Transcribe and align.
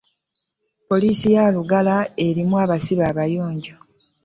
Polisi 0.87 1.27
yelugala 1.35 1.95
nga 2.05 2.09
erimu 2.27 2.55
absibe 2.63 3.03
abayonjo. 3.11 3.75